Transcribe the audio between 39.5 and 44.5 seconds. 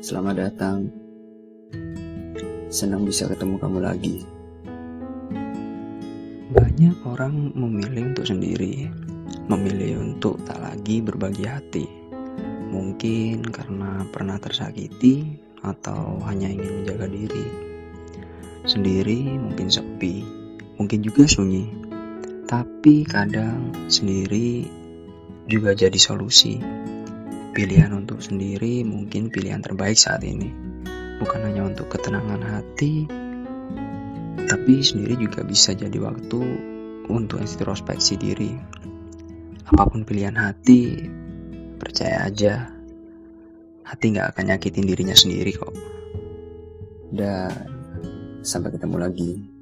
Apa pun pilihan hati, percaya aja, hati nggak akan